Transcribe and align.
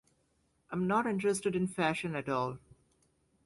I'm 0.71 0.87
not 0.87 1.05
interested 1.05 1.55
in 1.55 1.67
fashion 1.67 2.15
at 2.15 2.27
all. 2.27 2.57